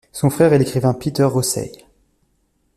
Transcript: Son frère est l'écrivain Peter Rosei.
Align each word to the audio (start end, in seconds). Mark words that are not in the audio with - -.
Son 0.11 0.31
frère 0.31 0.51
est 0.53 0.57
l'écrivain 0.57 0.95
Peter 0.95 1.25
Rosei. 1.25 1.71